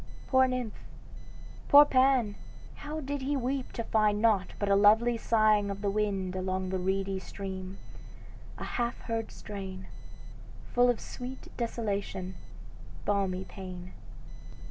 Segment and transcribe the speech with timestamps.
[0.25, 0.79] Poor nymph
[1.69, 2.33] poor Pan
[2.77, 6.69] how he did weep to find Nought but a lovely sighing of the wind Along
[6.69, 7.77] the reedy stream;
[8.57, 9.85] a half heard strain.
[10.73, 12.33] Full of sweet desolation,
[13.05, 13.91] balmy pain."